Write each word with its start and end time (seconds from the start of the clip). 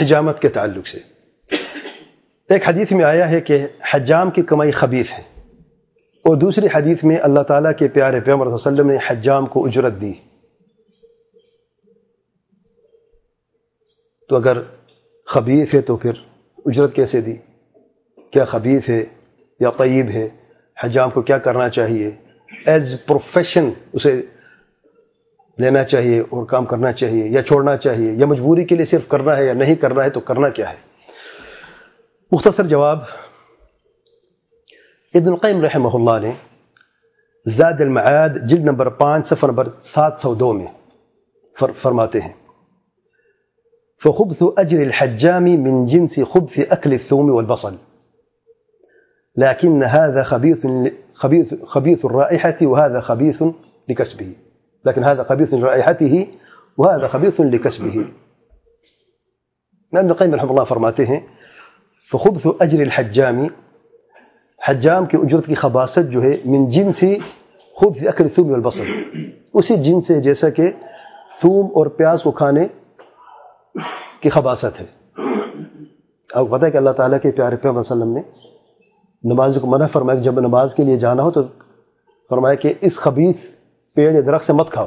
حجامت 0.00 0.42
کے 0.42 0.48
تعلق 0.48 0.88
سے۔ 0.88 0.98
ایک 2.48 2.68
حدیث 2.68 2.92
میں 2.92 3.04
آیا 3.04 3.30
ہے 3.30 3.40
کہ 3.40 3.66
حجام 3.94 4.30
کی 4.30 4.42
کمائی 4.42 4.70
خبیث 4.70 5.12
ہے۔ 5.12 5.22
اور 6.24 6.36
دوسری 6.36 6.66
حدیث 6.74 7.04
میں 7.04 7.16
اللہ 7.22 7.40
تعالیٰ 7.40 7.72
کے 7.78 7.88
پیارے 7.88 8.20
پیغمبر 8.20 8.56
صلی 8.56 8.68
اللہ 8.68 8.82
علیہ 8.82 8.98
وسلم 8.98 9.14
نے 9.14 9.20
حجام 9.20 9.46
کو 9.46 9.66
اجرت 9.66 10.00
دی۔ 10.00 10.12
تو 14.28 14.36
اگر 14.36 14.58
خبیث 15.26 15.74
ہے 15.74 15.80
تو 15.80 15.96
پھر 15.96 16.12
اجرت 16.66 16.94
کیسے 16.94 17.20
دی؟ 17.20 17.36
کیا 18.30 18.44
خبیث 18.44 18.88
ہے 18.88 19.04
یا 19.60 19.70
طیب 19.70 20.08
ہے؟ 20.08 20.28
حجام 20.84 21.10
کو 21.10 21.22
کیا 21.22 21.38
کرنا 21.38 21.68
چاہیے؟ 21.68 22.10
ایز 22.66 22.96
پروفیشن 23.06 23.70
اسے 23.92 24.22
لینا 25.60 25.82
چاہیے 25.84 26.20
اور 26.20 26.44
کام 26.46 26.64
کرنا 26.66 26.92
چاہیے 26.92 27.26
یا 27.28 27.42
چھوڑنا 27.42 27.76
چاہیے، 27.76 28.12
یا 28.18 28.26
مجبوری 28.26 28.64
کے 28.64 28.76
لیے 28.76 28.86
صرف 28.86 29.08
کرنا 29.08 29.36
ہے 29.36 29.46
یا 29.46 29.52
نہیں 29.52 29.74
کرنا 29.76 30.04
ہے 30.04 30.10
تو 30.10 30.20
کرنا 30.20 30.48
کیا 30.48 30.70
ہے؟ 30.70 30.76
مختصر 32.32 32.66
جواب، 32.66 32.98
ابن 35.14 35.28
القیم 35.28 35.60
رحمہ 35.64 35.94
اللہ 35.94 36.18
نے 36.22 36.32
زاد 37.46 37.80
المعاد 37.80 38.36
جلد 38.48 38.64
نمبر 38.64 38.88
پانچ، 38.98 39.28
صفحہ 39.28 39.48
نمبر 39.48 39.68
سات 39.82 40.18
سو 40.18 40.34
دو 40.34 40.52
میں 40.52 40.66
فرماتے 41.56 42.20
ہیں، 42.20 42.32
فخبث 44.02 44.42
أجر 44.58 44.80
الحجام 44.80 45.44
من 45.62 45.86
جنس 45.86 46.20
خبث 46.24 46.58
أكل 46.58 46.92
الثوم 46.92 47.30
والبصل، 47.30 47.74
لكن 49.36 49.82
هذا 49.84 50.22
خبيث 50.22 50.66
خبيث 51.14 51.54
خبيث 51.66 52.04
الرائحة 52.04 52.58
وهذا 52.62 53.00
خبيث 53.00 53.42
لكسبه. 53.88 54.30
لكن 54.84 55.04
هذا 55.04 55.22
خبيث 55.22 55.54
لرائحته، 55.54 56.14
وهذا 56.78 57.08
خبيث 57.08 57.40
لكسبه. 57.40 57.96
ابن 59.92 60.10
القيم 60.10 60.34
رحمه 60.34 60.50
الله 60.50 60.64
فرماتے 60.64 61.06
ہیں 61.06 61.20
فخبث 62.12 62.46
اجر 62.60 62.80
الحجام. 62.80 63.46
حجام 64.58 65.06
کی 65.06 65.16
اجرت 65.16 65.46
کی 65.46 65.54
خباست 65.54 66.10
جو 66.10 66.22
ہے 66.22 66.36
من 66.44 66.68
جنس 66.68 67.04
خبث 67.76 68.06
اکل 68.06 68.28
ثوم 68.28 68.50
والبصل. 68.50 68.84
اسی 69.54 69.76
جن 69.76 70.00
سے 70.00 70.20
جیسا 70.20 70.50
کہ 70.50 70.70
ثوم 71.42 71.66
اور 71.66 71.86
پیاز 71.86 72.22
کو 72.22 72.30
کھانے 72.30 72.66
کی 74.20 74.28
خباصت 74.28 74.80
ہے 74.80 74.86
اب 76.30 76.50
پتہ 76.50 76.64
ہے 76.64 76.70
کہ 76.70 76.76
اللہ 76.76 76.90
تعالیٰ 76.90 77.18
کے 77.22 77.30
پیارے 77.30 77.56
پیغمبر 77.56 77.82
صلی 77.82 78.00
اللہ 78.00 78.04
علیہ 78.04 78.20
وسلم 78.20 78.42
نے 78.42 79.32
نماز 79.34 79.58
کو 79.60 79.66
منع 79.66 79.86
فرمایا 79.86 80.18
کہ 80.18 80.24
جب 80.24 80.40
نماز 80.40 80.74
کے 80.74 80.84
لیے 80.84 80.96
جانا 80.96 81.22
ہو 81.22 81.30
تو 81.30 81.42
فرمایا 82.30 82.54
کہ 82.54 82.74
اس 82.80 82.96
خبیص 82.96 83.36
پیڑ 84.00 84.14
یا 84.14 84.20
درخت 84.26 84.46
سے 84.46 84.52
مت 84.52 84.70
کھاؤ۔ 84.70 84.86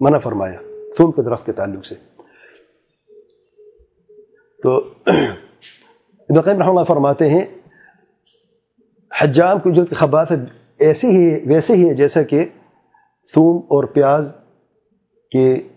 منع 0.00 0.18
فرمایا۔ 0.18 0.58
ثوم 0.98 1.12
کے 1.12 1.22
درخت 1.22 1.46
کے 1.46 1.52
تعلق 1.52 1.86
سے۔ 1.86 1.94
تو 4.62 4.76
ابن 6.28 6.40
قیم 6.40 6.58
رحمہ 6.58 6.70
اللہ 6.70 6.84
فرماتے 6.84 7.30
ہیں، 7.30 7.46
حجام 9.20 9.58
کی 9.58 9.70
اجرت 9.70 9.88
کی 9.88 9.94
خباصت 9.94 10.32
ایسی 10.78 11.06
ہی 11.06 11.40
ویسے 11.46 11.72
ہی 11.72 11.88
ہے 11.88 11.94
جیسا 11.94 12.22
کہ 12.22 12.44
ثوم 13.34 13.56
اور 13.56 13.84
پیاز 13.84 14.26
کے 15.30 15.68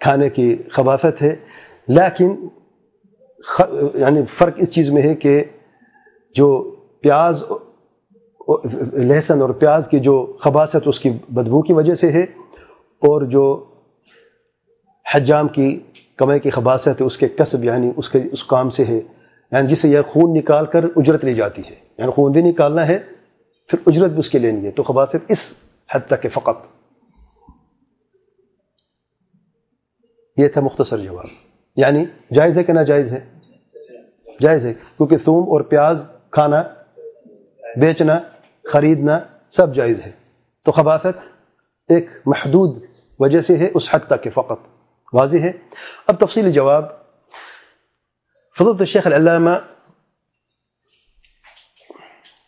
کھانے 0.00 0.30
کی 0.30 0.62
خباصت 0.70 1.22
ہے۔ 1.22 1.36
لیکن 1.88 2.48
یعنی 3.94 4.24
فرق 4.24 4.54
اس 4.56 4.70
چیز 4.70 4.90
میں 4.90 5.02
ہے 5.02 5.14
کہ 5.14 5.44
جو 6.34 6.76
پیاز 7.02 7.42
لہسن 8.92 9.42
اور 9.42 9.50
پیاز 9.50 9.88
کی 9.88 10.00
جو 10.00 10.36
خباصت 10.40 10.76
اس 10.86 11.00
کی 11.00 11.10
بدبو 11.10 11.62
کی 11.62 11.72
وجہ 11.72 11.94
سے 11.94 12.12
ہے 12.12 12.22
اور 12.82 13.22
جو 13.22 13.64
حجام 15.14 15.48
کی 15.48 15.80
کمائی 16.16 16.40
کی 16.40 16.50
خباصت 16.50 16.88
ہے، 16.88 17.04
اس 17.04 17.18
کے 17.18 17.28
قصب 17.28 17.64
یعنی 17.64 17.92
اس 17.96 18.08
کے 18.08 18.20
اس 18.32 18.44
کام 18.44 18.70
سے 18.70 18.84
ہے۔ 18.84 19.00
یعنی 19.52 19.68
جس 19.68 19.78
سے 19.78 19.88
یہ 19.88 19.98
خون 20.08 20.38
نکال 20.38 20.66
کر 20.66 20.84
اجرت 20.96 21.24
لی 21.24 21.34
جاتی 21.34 21.62
ہے۔ 21.70 21.74
یعنی 21.98 22.10
خون 22.10 22.32
بھی 22.32 22.42
نکالنا 22.42 22.88
ہے، 22.88 22.98
پھر 23.68 23.78
اجرت 23.86 24.10
بھی 24.10 24.18
اس 24.18 24.30
کے 24.30 24.38
لینی 24.38 24.66
ہے۔ 24.66 24.70
تو 24.70 24.82
خباصت 24.82 25.16
اس 25.28 25.52
حد 25.94 26.00
تک 26.06 26.24
ہے 26.24 26.30
فقط۔ 26.30 26.66
یہ 30.36 30.48
تھا 30.48 30.60
مختصر 30.60 30.98
جواب۔ 30.98 31.24
یعنی 31.76 32.04
جائز 32.34 32.58
ہے 32.58 32.64
کہ 32.64 32.72
ناجائز 32.72 33.12
ہے؟ 33.12 33.20
جائز 34.40 34.66
ہے، 34.66 34.74
کیونکہ 34.74 35.16
ثوم 35.16 35.44
اور 35.48 35.60
پیاز 35.60 35.98
کھانا، 36.30 36.62
بیچنا 37.76 38.20
خریدنا 38.72 39.20
سب 39.50 39.74
جائز 39.74 40.02
ہے۔ 40.02 40.12
تو 40.64 40.72
خباثت 40.72 41.18
ایک 41.88 42.06
محدود 42.26 42.84
وجہ 43.18 43.40
سے 43.40 43.56
ہے، 43.56 43.70
اس 43.74 43.88
حد 43.90 43.98
تک 44.06 44.22
کہ 44.22 44.30
فقط 44.30 44.60
واضح 45.12 45.36
ہے۔ 45.36 45.52
اب 46.06 46.20
تفصیلی 46.20 46.52
جواب۔ 46.52 46.84
فضلت 48.58 48.80
الشیخ 48.80 49.06
العلامہ 49.06 49.50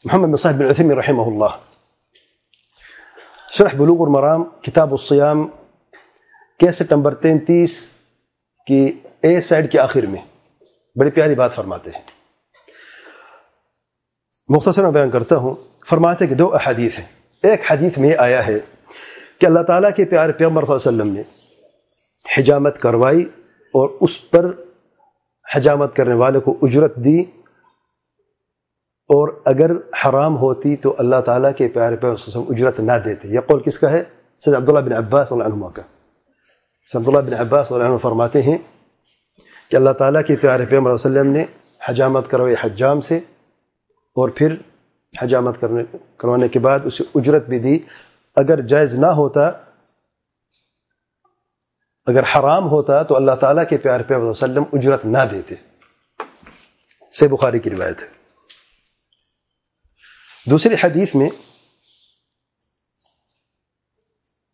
محمد 0.05 0.29
نصاحب 0.29 0.55
بن 0.55 0.65
عثمی 0.65 0.95
رحمہ 0.95 1.23
اللہ۔ 1.23 1.61
شرح 3.51 3.77
بلوغ 3.79 4.03
المرام، 4.03 4.45
کتاب 4.45 4.91
الصیام، 4.91 5.49
کیسٹ 6.59 6.93
نمبر 6.93 7.15
تینتیس 7.15 7.87
کی 8.67 8.93
اے 9.21 9.41
سائڈ 9.41 9.73
کے 9.73 9.79
آخر 9.79 10.03
میں۔ 10.03 10.23
بڑی 10.99 11.11
پیاری 11.11 11.35
بات 11.35 11.55
فرماتے 11.55 11.91
ہیں۔ 11.91 12.03
مختصر 14.49 14.83
میں 14.83 14.91
بیان 14.91 15.11
کرتا 15.11 15.37
ہوں۔ 15.37 15.70
فرماتے 15.87 16.27
کہ 16.27 16.35
دو 16.35 16.55
احادیث 16.55 16.99
ہیں۔ 16.99 17.07
ایک 17.43 17.61
حدیث 17.71 17.99
میں 17.99 18.15
آیا 18.19 18.47
ہے 18.47 18.59
کہ 19.41 19.47
اللہ 19.47 19.61
تعالیٰ 19.61 19.91
کے 19.97 20.05
پیارے 20.05 20.33
پیغمبر 20.33 20.65
صلی 20.65 20.75
اللہ 20.75 21.03
علیہ 21.03 21.03
وسلم 21.03 21.15
نے 21.15 21.23
حجامت 22.39 22.79
کروائی 22.79 23.23
اور 23.75 23.91
اس 24.01 24.31
پر 24.31 24.47
حجامت 25.55 25.97
کرنے 25.97 26.15
والے 26.15 26.41
کو 26.41 26.59
اجرت 26.63 26.97
دی۔ 26.97 27.25
اور 29.11 29.41
اگر 29.45 29.71
حرام 29.71 30.37
ہوتی 30.37 30.77
تو 30.77 30.95
اللہ 30.99 31.21
تعالیٰ 31.21 31.51
کے 31.57 31.69
پیارے 31.69 31.97
پیغمبر 31.97 32.17
صلی 32.17 32.33
اللہ 32.33 32.47
علیہ 32.47 32.53
وسلم 32.53 32.69
اجرت 32.69 32.81
نہ 32.81 33.05
دیتے۔ 33.05 33.29
یہ 33.29 33.41
قول 33.41 33.63
کس 33.63 33.79
کا 33.79 33.91
ہے؟ 33.91 34.05
سید 34.45 34.55
عبداللہ 34.55 34.81
بن 34.81 34.93
عباس 34.93 35.29
صلی 35.29 35.41
اللہ 35.41 35.55
عنہ 35.55 35.73
کا۔ 35.73 35.83
عبداللہ 36.95 37.19
بن 37.19 37.35
عباس 37.35 37.69
صلی 37.69 37.77
اللہ 37.77 37.89
عنہ 37.89 37.97
فرماتے 37.97 38.43
ہیں 38.43 38.59
کہ 39.71 39.77
اللہ 39.77 39.91
تعالیٰ 39.91 40.23
کے 40.27 40.37
پیارے 40.37 40.67
پیغمبر 40.67 40.97
صلی 40.97 41.11
اللہ 41.11 41.21
علیہ 41.21 41.31
وسلم 41.31 41.41
نے 41.41 41.45
حجامت 41.89 42.31
کروائی 42.31 42.55
حجام 42.65 43.01
سے 43.01 43.17
اور 44.17 44.29
پھر 44.29 44.55
حجامت 45.19 45.61
کرنے 45.61 45.83
کروانے 46.17 46.49
کے 46.49 46.59
بعد 46.59 46.81
اسے 46.85 47.05
اجرت 47.15 47.47
بھی 47.47 47.59
دی۔ 47.59 47.79
اگر 48.37 48.61
جائز 48.61 48.99
نہ 48.99 49.07
ہوتا، 49.07 49.49
اگر 52.07 52.23
حرام 52.23 52.69
ہوتا 52.71 53.03
تو 53.03 53.17
اللہ 53.17 53.33
تعالیٰ 53.33 53.69
کے 53.69 53.79
پیارے 53.79 54.03
پیغمبر 54.03 54.27
وسلم 54.27 54.63
اجرت 54.73 55.05
نہ 55.05 55.19
دیتے۔ 55.31 55.55
سے 57.19 57.29
بخاری 57.29 57.59
کی 57.59 57.71
روایت 57.71 58.03
ہے۔ 58.03 58.09
دوسری 60.51 60.75
حدیث 60.85 61.15
میں 61.15 61.31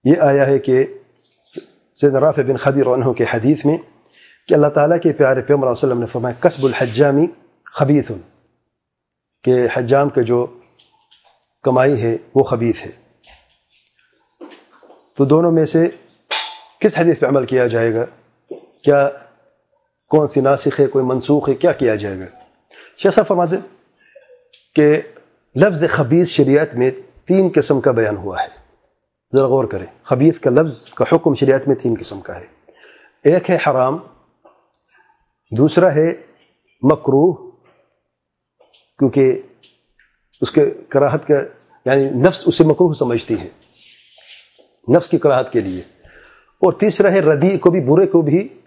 یہ 0.04 0.20
آیا 0.20 0.46
ہے 0.46 0.58
کہ 0.58 0.86
سید 1.94 2.16
رافع 2.16 2.42
بن 2.42 2.56
خدیر 2.56 2.86
عنہ 2.86 3.12
کے 3.12 3.24
حدیث 3.34 3.64
میں 3.64 3.78
کہ 4.48 4.54
اللہ 4.54 4.66
تعالیٰ 4.66 5.00
کے 5.00 5.12
پیارے 5.12 5.42
پیغمبر 5.42 5.66
علیہ 5.66 5.84
وسلم 5.84 6.00
نے 6.00 6.06
فرمایا 6.06 6.40
قصب 6.40 6.64
الحجامی 6.64 7.26
خبیث. 7.64 8.10
کہ 9.46 9.66
حجام 9.74 10.08
کے 10.08 10.22
جو 10.22 10.46
کمائی 11.62 12.02
ہے 12.02 12.16
وہ 12.34 12.42
خبیث 12.42 12.86
ہے۔ 12.86 12.90
تو 15.16 15.24
دونوں 15.24 15.52
میں 15.52 15.66
سے 15.66 15.88
کس 16.80 16.98
حدیث 16.98 17.18
پہ 17.18 17.26
عمل 17.26 17.46
کیا 17.46 17.66
جائے 17.66 17.94
گا؟ 17.94 18.04
کیا 18.82 19.10
کون 20.08 20.28
سی 20.28 20.40
ناسخ 20.40 20.80
ہے، 20.80 20.86
کوئی 20.86 21.04
منسوخ 21.04 21.48
ہے، 21.48 21.54
کیا 21.54 21.72
کیا 21.72 21.94
جائے 21.94 22.18
گا؟ 22.18 22.24
شیخ 22.98 23.14
صاحب 23.14 23.26
فرماتے 23.26 23.56
کہ 24.74 25.00
لفظ 25.56 25.84
خبیث 25.90 26.28
شریعت 26.28 26.74
میں 26.74 26.90
تین 27.26 27.52
قسم 27.54 27.80
کا 27.80 27.90
بیان 27.90 28.16
ہوا 28.16 28.42
ہے۔ 28.42 28.48
ذرا 29.36 29.46
غور 29.46 29.64
کریں، 29.64 29.86
خبیث 30.02 30.38
کا 30.38 30.50
لفظ 30.50 30.84
کا 30.84 31.04
حکم 31.12 31.34
شریعت 31.34 31.68
میں 31.68 31.76
تین 31.76 31.94
قسم 32.00 32.20
کا 32.20 32.40
ہے۔ 32.40 32.46
ایک 33.24 33.50
ہے 33.50 33.58
حرام، 33.66 33.98
دوسرا 35.50 35.94
ہے 35.94 36.14
مکروح 36.82 37.45
کیونکہ 38.98 39.42
اس 40.40 40.50
کے 40.50 40.70
کراہت 40.88 41.26
کا 41.26 41.34
یعنی 41.90 42.10
نفس 42.10 42.42
اسے 42.46 42.64
مکروح 42.64 42.94
سمجھتی 42.94 43.34
ہے۔ 43.40 43.48
نفس 44.96 45.08
کی 45.08 45.18
کراہت 45.18 45.52
کے 45.52 45.60
لیے۔ 45.60 45.82
اور 46.56 46.72
تیسرا 46.72 47.12
ہے 47.12 47.20
ردی 47.20 47.58
کو 47.58 47.70
بھی، 47.70 47.80
برے 47.80 48.06
کو 48.06 48.22
بھی 48.22 48.60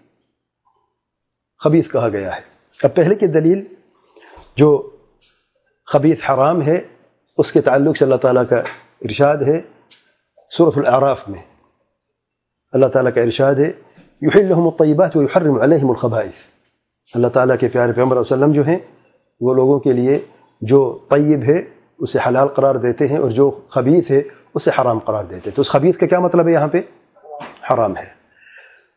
خبیث 1.64 1.90
کہا 1.90 2.08
گیا 2.08 2.36
ہے۔ 2.36 2.40
اب 2.82 2.94
پہلے 2.94 3.14
کی 3.14 3.26
دلیل 3.26 3.64
جو 4.56 4.96
خبیث 5.86 6.30
حرام 6.30 6.62
ہے، 6.62 6.80
اس 7.38 7.52
کے 7.52 7.60
تعلق 7.60 7.96
سے 7.96 8.04
اللہ 8.04 8.16
تعالیٰ 8.16 8.42
کا 8.50 8.56
ارشاد 9.00 9.36
ہے 9.36 9.60
صورت 10.56 10.78
الاعراف 10.78 11.28
میں۔ 11.28 11.42
اللہ 12.72 12.86
تعالیٰ 12.86 13.14
کا 13.14 13.20
ارشاد 13.20 13.54
ہے، 13.54 13.72
یحلہم 14.22 14.66
الطیبات 14.66 15.16
و 15.16 15.22
یحرم 15.22 15.60
علیہم 15.60 15.88
الخبائث۔ 15.88 16.46
اللہ 17.14 17.28
تعالیٰ 17.28 17.56
کے 17.60 17.68
پیارے 17.68 17.92
پیغمبر 17.92 18.16
علیہ 18.16 18.20
وسلم 18.20 18.52
جو 18.52 18.66
ہیں 18.66 18.78
وہ 19.40 19.54
لوگوں 19.54 19.80
کے 19.80 19.92
لیے 19.92 20.18
جو 20.60 20.98
طیب 21.10 21.42
ہے، 21.42 21.62
اسے 21.98 22.18
حلال 22.26 22.48
قرار 22.48 22.74
دیتے 22.74 23.06
ہیں 23.06 23.18
اور 23.18 23.30
جو 23.30 23.60
خبیث 23.68 24.10
ہے، 24.10 24.22
اسے 24.54 24.70
حرام 24.80 24.98
قرار 24.98 25.24
دیتے 25.24 25.50
ہیں۔ 25.50 25.56
تو 25.56 25.62
اس 25.62 25.68
خبیث 25.68 25.98
کا 25.98 26.06
کیا 26.06 26.20
مطلب 26.20 26.46
ہے 26.46 26.52
یہاں 26.52 26.68
پہ؟ 26.68 26.80
حرام 27.72 27.96
ہے۔ 27.96 28.04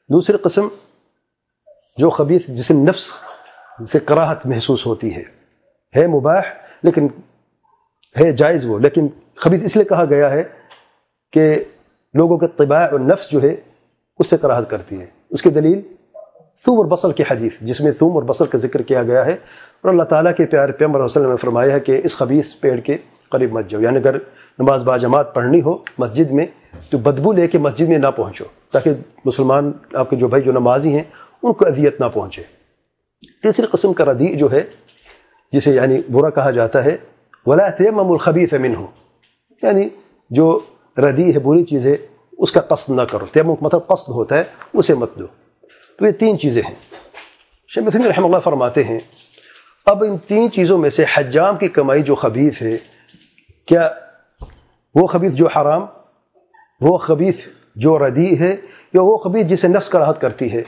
دوسری 0.09 0.37
قسم، 0.37 0.67
جو 1.97 2.09
خبیث 2.09 2.47
جسے 2.47 2.73
نفس 2.73 3.05
سے 3.91 3.99
کراہت 3.99 4.45
محسوس 4.45 4.85
ہوتی 4.85 5.15
ہے۔ 5.15 5.23
ہے 5.95 6.07
مباح، 6.07 6.41
لیکن 6.83 7.07
ہے 8.19 8.31
جائز 8.31 8.65
وہ۔ 8.65 8.79
لیکن 8.79 9.07
خبیث 9.35 9.63
اس 9.63 9.75
لیے 9.75 9.85
کہا 9.85 10.05
گیا 10.05 10.31
ہے 10.31 10.43
کہ 11.31 11.63
لوگوں 12.13 12.37
کے 12.37 12.47
طباع 12.47 12.87
اور 12.91 12.99
نفس 12.99 13.31
جو 13.31 13.41
ہے، 13.41 13.55
اس 14.19 14.29
سے 14.29 14.37
کراہت 14.37 14.69
کرتی 14.69 15.01
ہے۔ 15.01 15.05
اس 15.29 15.41
کی 15.41 15.49
دلیل 15.49 15.92
ثوم 16.57 16.77
اور 16.77 16.85
بصل 16.85 17.11
کی 17.11 17.23
حدیث، 17.31 17.51
جس 17.61 17.81
میں 17.81 17.91
ثوم 17.91 18.13
اور 18.13 18.23
بصل 18.23 18.45
کا 18.45 18.57
ذکر 18.57 18.81
کیا 18.81 19.03
گیا 19.03 19.25
ہے 19.25 19.31
اور 19.81 19.89
اللہ 19.89 20.03
تعالیٰ 20.03 20.35
کے 20.37 20.45
پیار 20.45 20.69
پیمبر 20.69 20.99
وسلم 20.99 21.29
نے 21.29 21.37
فرمایا 21.37 21.73
ہے 21.73 21.79
کہ 21.79 22.01
اس 22.03 22.15
خبیص 22.15 22.59
پیڑ 22.59 22.79
کے 22.79 22.97
قریب 23.29 23.51
مت 23.51 23.69
جاؤ۔ 23.69 23.81
یعنی 23.81 23.97
اگر 23.97 24.15
نماز 24.59 24.83
با 24.83 24.97
جماعت 24.97 25.33
پڑھنی 25.33 25.61
ہو 25.61 25.77
مسجد 25.97 26.31
میں 26.31 26.45
تو 26.91 26.97
بدبو 26.97 27.33
لے 27.33 27.47
کے 27.47 27.57
مسجد 27.57 27.87
میں 27.87 27.97
نہ 27.97 28.07
پہنچو، 28.15 28.45
تاکہ 28.71 28.91
مسلمان 29.25 29.71
آپ 29.93 30.09
کے 30.09 30.15
جو 30.15 30.27
بھائی 30.27 30.43
جو 30.43 30.51
نمازی 30.51 30.93
ہیں 30.93 31.03
ان 31.43 31.53
کو 31.53 31.65
اذیت 31.65 31.99
نہ 31.99 32.05
پہنچے۔ 32.13 32.41
تیسری 33.43 33.65
قسم 33.65 33.93
کا 33.93 34.05
ردی 34.05 34.35
جو 34.35 34.51
ہے، 34.51 34.63
جسے 35.51 35.71
یعنی 35.71 36.01
برا 36.11 36.29
کہا 36.29 36.51
جاتا 36.51 36.85
ہے، 36.85 36.97
ولا 37.45 37.69
تیمم 37.69 38.11
الخبیث 38.11 38.53
منہ 38.53 38.85
یعنی 39.61 39.89
جو 40.29 40.59
ردی 40.97 41.33
ہے، 41.33 41.39
بری 41.39 41.63
چیز 41.63 41.85
ہے، 41.85 41.95
اس 42.37 42.51
کا 42.51 42.61
قصد 42.61 42.89
نہ 42.89 43.01
کرو۔ 43.01 43.25
تیمم 43.25 43.53
مطلب 43.61 43.87
قصد 43.87 44.09
ہوتا 44.09 44.37
ہے، 44.37 44.43
اسے 44.73 44.93
مت 44.93 45.15
دو۔ 45.15 45.25
تو 45.99 46.05
یہ 46.05 46.11
تین 46.11 46.39
چیزیں 46.39 46.61
ہیں۔ 46.61 46.75
شیخ 47.67 47.83
مثمی 47.83 48.03
رحمہ 48.09 48.25
اللہ 48.25 48.39
فرماتے 48.39 48.83
ہیں، 48.83 48.99
اب 49.85 50.03
ان 50.03 50.17
تین 50.17 50.51
چیزوں 50.51 50.77
میں 50.77 50.89
سے 50.89 51.05
حجام 51.13 51.57
کی 51.57 51.67
کمائی 51.67 52.03
جو 52.03 52.15
خبیث 52.15 52.61
ہے، 52.61 52.77
کیا 53.65 53.89
وہ 54.95 55.07
خبیث 55.07 55.33
جو 55.33 55.47
حرام؟ 55.47 55.85
وہ 56.81 56.97
خبیث 56.97 57.35
جو 57.75 57.99
ردی 57.99 58.39
ہے 58.39 58.55
یا 58.93 59.01
وہ 59.01 59.17
خبیث 59.17 59.45
جسے 59.45 59.67
نفس 59.67 59.89
کا 59.89 59.99
راحت 59.99 60.21
کرتی 60.21 60.53
ہے؟ 60.53 60.61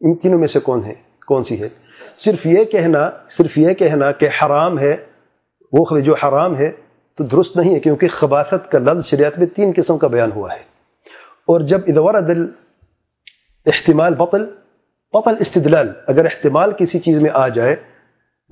ان 0.00 0.14
تینوں 0.14 0.38
میں 0.38 0.48
سے 0.48 0.60
کون 0.60 0.84
ہے؟ 0.84 0.94
کون 1.26 1.44
سی 1.44 1.60
ہے؟ 1.60 1.68
صرف 2.18 2.46
یہ 2.46 2.64
کہنا، 2.64 3.10
صرف 3.28 3.58
یہ 3.58 3.74
کہنا 3.74 4.12
کہ 4.12 4.28
حرام 4.42 4.78
ہے، 4.78 4.96
وہ 5.72 5.84
خبیث 5.84 6.04
جو 6.04 6.14
حرام 6.14 6.56
ہے 6.56 6.72
تو 7.14 7.24
درست 7.24 7.56
نہیں 7.56 7.74
ہے 7.74 7.80
کیونکہ 7.80 8.08
خباثت 8.08 8.70
کا 8.70 8.78
لفظ 8.78 9.06
شریعت 9.06 9.38
میں 9.38 9.46
تین 9.46 9.72
قسم 9.76 9.98
کا 9.98 10.08
بیان 10.08 10.32
ہوا 10.32 10.48
ہے۔ 10.52 10.58
اور 11.46 11.60
جب 11.60 11.80
ادور 11.86 12.20
دل 12.20 12.65
احتمال 13.66 14.14
بطل 14.14 14.44
بطل 15.12 15.34
استدلال۔ 15.40 15.92
اگر 16.06 16.24
احتمال 16.24 16.72
کسی 16.72 16.98
چیز 16.98 17.18
میں 17.18 17.30
آ 17.34 17.48
جائے 17.48 17.76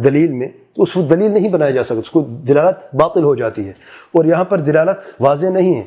دلیل 0.04 0.32
میں، 0.32 0.48
تو 0.76 0.82
اس 0.82 0.92
کو 0.92 1.02
دلیل 1.02 1.30
نہیں 1.30 1.48
بنایا 1.48 1.70
جا 1.70 1.84
سکتا 1.84 1.94
اس 1.94 2.10
کو 2.10 2.20
دلالت 2.20 2.94
باطل 2.94 3.24
ہو 3.24 3.34
جاتی 3.34 3.66
ہے۔ 3.66 3.72
اور 4.12 4.24
یہاں 4.24 4.44
پر 4.44 4.58
دلالت 4.58 4.96
واضح 5.20 5.46
نہیں 5.46 5.76
ہے 5.76 5.82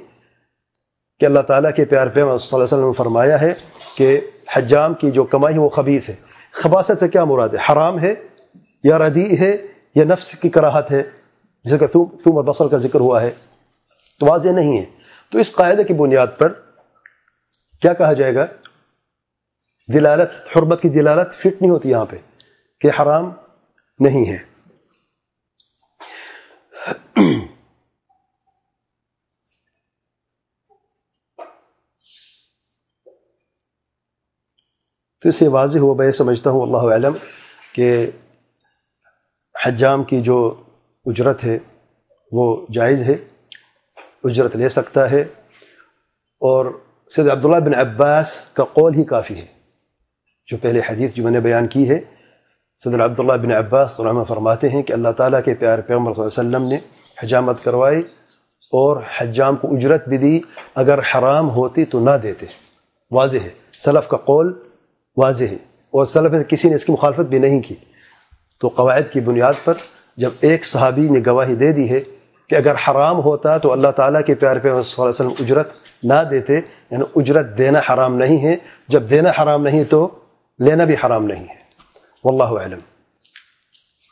کہ 1.20 1.26
اللہ 1.26 1.40
تعالیٰ 1.40 1.72
کے 1.76 1.86
پیار 1.86 2.08
پہ 2.08 2.14
صلی 2.14 2.24
اللہ 2.24 2.56
علیہ 2.56 2.64
وسلم 2.64 2.88
نے 2.88 2.94
فرمایا 2.94 3.42
ہے 3.42 3.54
کہ 3.98 4.20
حجام 4.54 4.94
کی 4.94 5.12
جو 5.12 5.24
کمائی 5.24 5.56
ہے 5.56 5.60
وہ 5.60 5.70
خبیث 5.70 6.10
ہے۔ 6.10 6.16
خباصت 6.52 6.92
سے 7.00 7.08
کیا 7.08 7.24
مراد 7.24 7.50
ہے؟ 7.50 7.72
حرام 7.72 8.00
ہے 8.00 8.16
یا 8.84 8.98
ردی 8.98 9.40
ہے 9.40 9.58
یا 9.96 10.04
نفس 10.04 10.32
کی 10.32 10.50
کراہت 10.50 10.92
ہے؟ 10.92 11.04
جیسے 11.64 11.78
کہ 11.78 11.88
ثوم 11.88 12.38
اور 12.38 12.44
بصل 12.44 12.70
کا 12.70 12.78
ذکر 12.78 13.00
ہوا 13.00 13.22
ہے۔ 13.22 13.32
تو 14.20 14.26
واضح 14.26 14.50
نہیں 14.50 14.80
ہے۔ 14.80 14.86
تو 15.32 15.40
اس 15.40 15.52
قاعدے 15.52 15.84
کی 15.84 15.94
بنیاد 15.94 16.28
پر 16.38 16.54
کیا 17.82 17.94
کہا 17.94 18.14
جائے 18.14 18.36
گا؟ 18.36 18.46
دلالت، 19.94 20.58
حرمت 20.58 20.82
کی 20.82 20.90
دلالت 20.90 21.34
فٹ 21.34 21.62
نہیں 21.62 21.72
ہوتی 21.72 21.90
یہاں 21.90 22.06
پہ 22.06 22.16
کہ 22.80 23.02
حرام 23.02 23.32
نہیں 24.00 24.32
ہے۔ 24.32 24.38
تو 35.22 35.30
اس 35.30 35.36
سے 35.36 35.48
واضح 35.48 35.78
ہوا، 35.78 35.96
میں 35.96 36.12
سمجھتا 36.12 36.50
ہوں، 36.50 36.62
اللہ 36.62 36.96
علم 36.96 37.14
کہ 37.74 38.12
حجام 39.66 40.04
کی 40.04 40.22
جو 40.22 40.64
اجرت 41.06 41.44
ہے، 41.44 41.60
وہ 42.32 42.68
جائز 42.74 43.04
ہے، 43.04 43.16
اجرت 44.24 44.56
لے 44.56 44.70
سکتا 44.70 45.12
ہے۔ 45.12 45.22
اور 46.40 46.82
سید 47.16 47.28
عبداللہ 47.28 47.70
بن 47.70 47.76
عباس 47.76 48.46
کا 48.54 48.64
قول 48.64 48.94
ہی 48.96 49.04
کافی 49.04 49.42
ہے۔ 49.42 49.57
جو 50.52 50.58
پہلے 50.58 50.80
حدیث 50.90 51.14
جو 51.14 51.24
میں 51.24 51.32
نے 51.32 51.40
بیان 51.40 51.68
کی 51.68 51.90
ہے 51.90 52.00
صدر 52.84 53.06
عبداللہ 53.06 53.34
بن 53.34 53.52
عباس 53.52 54.00
رحمہ 54.00 54.24
فرماتے 54.24 54.70
ہیں 54.70 54.84
کہ 54.84 54.94
اللہ 54.94 55.10
تعالیٰ 55.10 55.44
کے 55.44 55.54
پیار 55.54 55.80
پیغمبر 55.80 56.14
صلی 56.14 56.24
اللہ 56.24 56.58
علیہ 56.58 56.68
وسلم 56.68 56.68
نے 56.68 56.78
حجامت 57.24 57.64
کروائی 57.64 58.00
اور 58.72 58.98
حجام 59.18 59.56
کو 59.56 59.76
اجرت 59.76 60.08
بھی 60.08 60.18
دی۔ 60.18 60.40
اگر 60.76 61.00
حرام 61.00 61.50
ہوتی 61.50 61.86
تو 61.86 62.00
نہ 62.00 62.10
دیتے۔ 62.24 62.46
واضح 63.12 63.38
ہے۔ 63.38 63.50
سلف 63.86 64.08
کا 64.08 64.18
قول 64.18 64.54
واضح 65.18 65.44
ہے۔ 65.44 65.58
اور 65.66 66.06
سلف 66.06 66.32
میں 66.32 66.44
کسی 66.44 66.70
نے 66.70 66.76
اس 66.76 66.86
کی 66.86 66.92
مخالفت 66.92 67.20
بھی 67.20 67.40
نہیں 67.40 67.62
کی۔ 67.62 67.76
تو 68.62 68.68
قواعد 68.68 69.12
کی 69.12 69.20
بنیاد 69.20 69.54
پر 69.64 69.74
جب 70.18 70.30
ایک 70.42 70.66
صحابی 70.66 71.10
نے 71.10 71.20
گواہی 71.28 71.56
دے 71.56 71.72
دی 71.72 71.90
ہے 71.90 72.00
کہ 72.50 72.56
اگر 72.56 72.74
حرام 72.88 73.18
ہوتا 73.18 73.58
تو 73.58 73.72
اللہ 73.72 73.88
تعالیٰ 73.88 74.22
کے 74.26 74.36
پیار 74.36 74.58
پیغمبر 74.58 74.84
صلی 74.84 75.04
اللہ 75.04 75.10
علیہ 75.10 75.28
وسلم 75.28 75.46
اجرت 75.46 75.70
نہ 76.04 76.30
دیتے 76.30 76.56
یعنی 76.92 77.04
اجرت 77.16 77.58
دینا 77.58 77.94
حرام 77.94 78.16
نہیں 78.16 78.44
ہے۔ 78.44 78.56
جب 78.88 79.10
دینا 79.10 79.30
حرام 79.30 79.64
نہیں 79.64 79.84
تو 79.84 80.10
لینا 80.59 80.85
بھی 80.85 80.95
حرام 81.05 81.27
نہیں 81.27 81.45
ہے 81.45 81.61
واللہ 82.25 82.61
اعلم 82.61 82.81